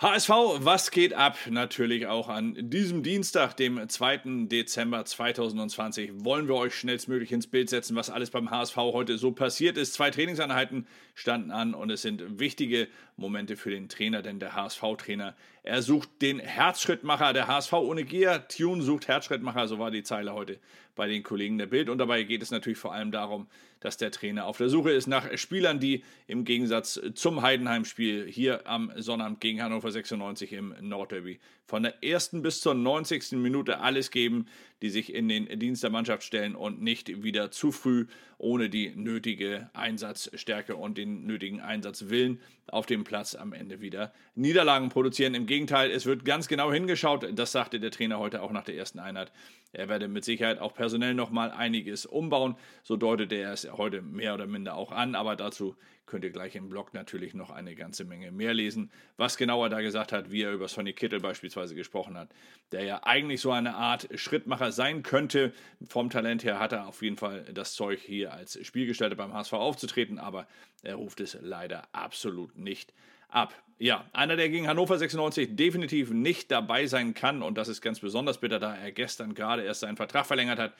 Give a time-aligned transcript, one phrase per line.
[0.00, 1.36] HSV, was geht ab?
[1.50, 4.46] Natürlich auch an diesem Dienstag, dem 2.
[4.46, 9.32] Dezember 2020, wollen wir euch schnellstmöglich ins Bild setzen, was alles beim HSV heute so
[9.32, 9.94] passiert ist.
[9.94, 15.34] Zwei Trainingseinheiten standen an und es sind wichtige Momente für den Trainer, denn der HSV-Trainer,
[15.64, 17.32] er sucht den Herzschrittmacher.
[17.32, 20.60] Der HSV ohne Gier, Tune sucht Herzschrittmacher, so war die Zeile heute
[20.94, 21.88] bei den Kollegen der Bild.
[21.88, 23.48] Und dabei geht es natürlich vor allem darum,
[23.80, 28.66] dass der Trainer auf der Suche ist nach Spielern, die im Gegensatz zum Heidenheim-Spiel hier
[28.66, 33.32] am Sonnabend gegen Hannover 96 im Nordderby von der ersten bis zur 90.
[33.32, 34.46] Minute alles geben,
[34.82, 38.06] die sich in den Dienst der Mannschaft stellen und nicht wieder zu früh
[38.38, 44.88] ohne die nötige Einsatzstärke und den nötigen Einsatzwillen auf dem Platz am Ende wieder Niederlagen
[44.90, 45.34] produzieren.
[45.34, 47.26] Im Gegenteil, es wird ganz genau hingeschaut.
[47.34, 49.32] Das sagte der Trainer heute auch nach der ersten Einheit.
[49.72, 52.54] Er werde mit Sicherheit auch personell nochmal einiges umbauen.
[52.82, 55.14] So deutete er es heute mehr oder minder auch an.
[55.14, 55.76] Aber dazu
[56.08, 58.90] könnt ihr gleich im Blog natürlich noch eine ganze Menge mehr lesen.
[59.16, 62.28] Was genau er da gesagt hat, wie er über Sonny Kittel beispielsweise gesprochen hat,
[62.72, 65.52] der ja eigentlich so eine Art Schrittmacher sein könnte.
[65.88, 69.52] Vom Talent her hat er auf jeden Fall das Zeug, hier als Spielgestalter beim HSV
[69.52, 70.46] aufzutreten, aber
[70.82, 72.92] er ruft es leider absolut nicht
[73.28, 73.54] ab.
[73.78, 78.00] Ja, einer, der gegen Hannover 96 definitiv nicht dabei sein kann und das ist ganz
[78.00, 80.72] besonders bitter, da er gestern gerade erst seinen Vertrag verlängert hat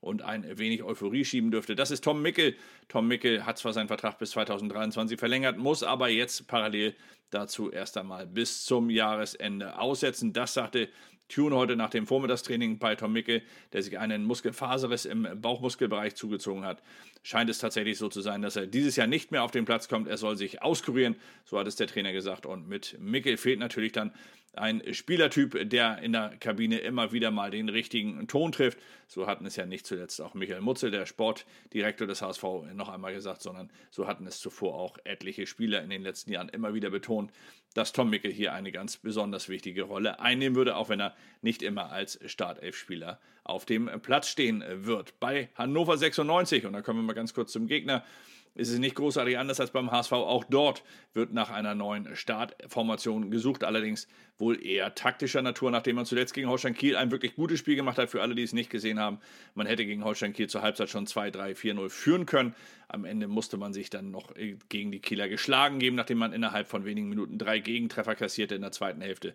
[0.00, 1.76] und ein wenig Euphorie schieben dürfte.
[1.76, 2.54] Das ist Tom Mickel.
[2.88, 6.94] Tom Mickel hat zwar seinen Vertrag bis 2023 verlängert, muss aber jetzt parallel
[7.30, 10.32] dazu erst einmal bis zum Jahresende aussetzen.
[10.32, 10.88] Das sagte
[11.28, 16.64] Tune heute nach dem Vormittagstraining bei Tom Mickel, der sich einen Muskelfaserriss im Bauchmuskelbereich zugezogen
[16.64, 16.82] hat.
[17.24, 19.88] Scheint es tatsächlich so zu sein, dass er dieses Jahr nicht mehr auf den Platz
[19.88, 20.06] kommt.
[20.06, 22.46] Er soll sich auskurieren, so hat es der Trainer gesagt.
[22.46, 24.12] Und mit Mickel fehlt natürlich dann
[24.58, 28.78] ein Spielertyp, der in der Kabine immer wieder mal den richtigen Ton trifft.
[29.06, 32.42] So hatten es ja nicht zuletzt auch Michael Mutzel, der Sportdirektor des HSV,
[32.74, 36.48] noch einmal gesagt, sondern so hatten es zuvor auch etliche Spieler in den letzten Jahren
[36.48, 37.32] immer wieder betont,
[37.74, 41.62] dass Tom Mickel hier eine ganz besonders wichtige Rolle einnehmen würde, auch wenn er nicht
[41.62, 45.20] immer als Startelfspieler auf dem Platz stehen wird.
[45.20, 48.04] Bei Hannover 96, und da kommen wir mal ganz kurz zum Gegner,
[48.56, 50.12] ist es nicht großartig anders als beim HSV.
[50.12, 54.08] Auch dort wird nach einer neuen Startformation gesucht, allerdings
[54.38, 57.98] wohl eher taktischer Natur, nachdem man zuletzt gegen Holstein Kiel ein wirklich gutes Spiel gemacht
[57.98, 58.10] hat.
[58.10, 59.18] Für alle, die es nicht gesehen haben,
[59.54, 62.54] man hätte gegen Holstein Kiel zur Halbzeit schon 2, 3, 4, 0 führen können.
[62.88, 64.32] Am Ende musste man sich dann noch
[64.68, 68.62] gegen die Kieler geschlagen geben, nachdem man innerhalb von wenigen Minuten drei Gegentreffer kassierte in
[68.62, 69.34] der zweiten Hälfte.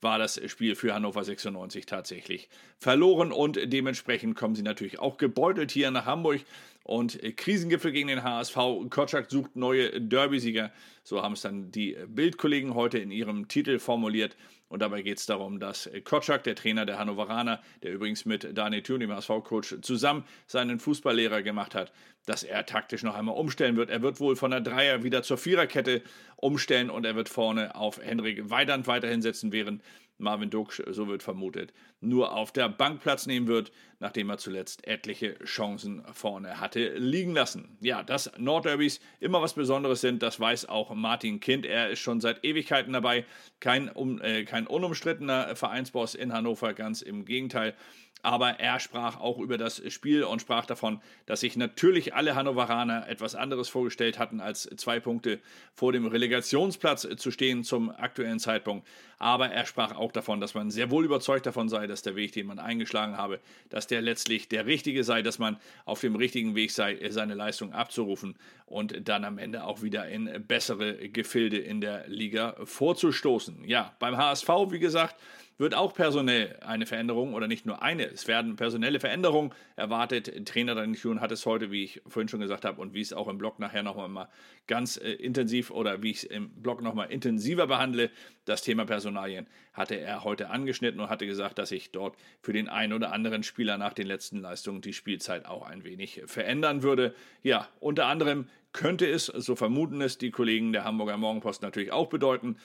[0.00, 5.70] War das Spiel für Hannover 96 tatsächlich verloren und dementsprechend kommen sie natürlich auch gebeutelt
[5.70, 6.40] hier nach Hamburg
[6.84, 8.56] und Krisengipfel gegen den HSV.
[8.90, 10.72] Kotschak sucht neue Derby-Sieger.
[11.04, 14.36] So haben es dann die Bildkollegen heute in ihrem Titel formuliert.
[14.68, 18.82] Und dabei geht es darum, dass Kotschak, der Trainer der Hannoveraner, der übrigens mit Daniel
[18.82, 21.92] Thun, dem HSV-Coach, zusammen seinen Fußballlehrer gemacht hat,
[22.24, 23.90] dass er taktisch noch einmal umstellen wird.
[23.90, 26.02] Er wird wohl von der Dreier wieder zur Viererkette
[26.36, 29.82] umstellen und er wird vorne auf Henrik Weidand weiterhin setzen, während
[30.22, 34.86] Marvin Duksch, so wird vermutet, nur auf der Bank Platz nehmen wird, nachdem er zuletzt
[34.86, 37.76] etliche Chancen vorne hatte liegen lassen.
[37.80, 41.66] Ja, dass Nordderbys immer was Besonderes sind, das weiß auch Martin Kind.
[41.66, 43.26] Er ist schon seit Ewigkeiten dabei,
[43.60, 47.74] kein, um, äh, kein unumstrittener Vereinsboss in Hannover, ganz im Gegenteil
[48.22, 53.08] aber er sprach auch über das Spiel und sprach davon, dass sich natürlich alle Hannoveraner
[53.08, 55.40] etwas anderes vorgestellt hatten, als zwei Punkte
[55.74, 58.86] vor dem Relegationsplatz zu stehen zum aktuellen Zeitpunkt.
[59.18, 62.32] Aber er sprach auch davon, dass man sehr wohl überzeugt davon sei, dass der Weg,
[62.32, 63.40] den man eingeschlagen habe,
[63.70, 67.72] dass der letztlich der richtige sei, dass man auf dem richtigen Weg sei, seine Leistung
[67.72, 68.36] abzurufen
[68.66, 73.64] und dann am Ende auch wieder in bessere Gefilde in der Liga vorzustoßen.
[73.64, 75.16] Ja, beim HSV, wie gesagt,
[75.58, 80.46] wird auch personell eine Veränderung oder nicht nur eine, es werden personelle Veränderungen erwartet.
[80.46, 83.08] Trainer Daniel Kuhn hat es heute, wie ich vorhin schon gesagt habe und wie ich
[83.08, 84.28] es auch im Blog nachher nochmal mal
[84.66, 88.10] ganz äh, intensiv oder wie ich es im Blog nochmal intensiver behandle,
[88.44, 92.68] das Thema Personalien hatte er heute angeschnitten und hatte gesagt, dass sich dort für den
[92.68, 97.14] einen oder anderen Spieler nach den letzten Leistungen die Spielzeit auch ein wenig verändern würde.
[97.42, 102.08] Ja, unter anderem könnte es, so vermuten es die Kollegen der Hamburger Morgenpost natürlich auch
[102.08, 102.56] bedeuten,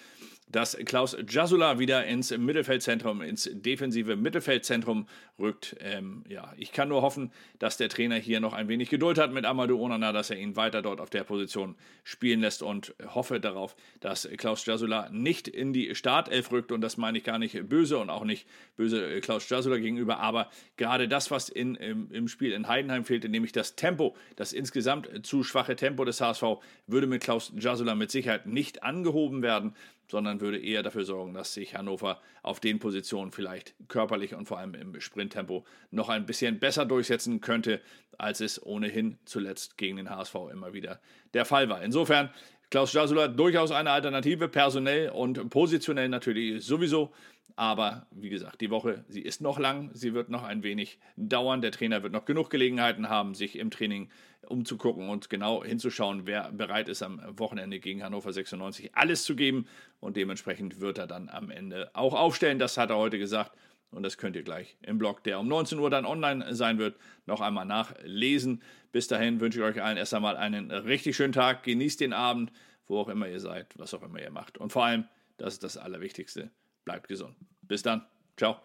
[0.50, 5.07] dass Klaus Jasula wieder ins Mittelfeldzentrum, ins defensive Mittelfeldzentrum
[5.38, 5.75] rückt.
[5.81, 9.33] Ähm, ja, ich kann nur hoffen, dass der Trainer hier noch ein wenig Geduld hat
[9.33, 13.42] mit Amadou Onana, dass er ihn weiter dort auf der Position spielen lässt und hoffe
[13.42, 17.68] darauf, dass Klaus Jasula nicht in die Startelf rückt und das meine ich gar nicht
[17.68, 22.30] böse und auch nicht böse Klaus Jasula gegenüber, aber gerade das, was in, im, im
[22.30, 27.07] Spiel in Heidenheim fehlte, nämlich das Tempo, das insgesamt zu schwache Tempo des HSV, würde
[27.07, 29.73] mit Klaus Jasula mit Sicherheit nicht angehoben werden
[30.09, 34.57] sondern würde eher dafür sorgen, dass sich Hannover auf den Positionen vielleicht körperlich und vor
[34.57, 37.81] allem im Sprinttempo noch ein bisschen besser durchsetzen könnte,
[38.17, 40.99] als es ohnehin zuletzt gegen den HSV immer wieder
[41.33, 41.83] der Fall war.
[41.83, 42.29] Insofern
[42.69, 47.14] Klaus Jasula durchaus eine Alternative, personell und positionell natürlich sowieso.
[47.56, 51.62] Aber wie gesagt, die Woche, sie ist noch lang, sie wird noch ein wenig dauern.
[51.62, 54.10] Der Trainer wird noch genug Gelegenheiten haben, sich im Training
[54.46, 59.66] umzugucken und genau hinzuschauen, wer bereit ist, am Wochenende gegen Hannover 96 alles zu geben.
[60.00, 62.60] Und dementsprechend wird er dann am Ende auch aufstellen.
[62.60, 63.54] Das hat er heute gesagt.
[63.92, 66.98] Und das könnt ihr gleich im Blog, der um 19 Uhr dann online sein wird,
[67.25, 68.62] noch einmal nachlesen.
[68.92, 71.63] Bis dahin wünsche ich euch allen erst einmal einen richtig schönen Tag.
[71.63, 72.51] Genießt den Abend,
[72.88, 74.57] wo auch immer ihr seid, was auch immer ihr macht.
[74.57, 75.06] Und vor allem,
[75.38, 76.51] das ist das Allerwichtigste,
[76.84, 77.36] bleibt gesund.
[77.62, 78.06] Bis dann.
[78.36, 78.57] Ciao.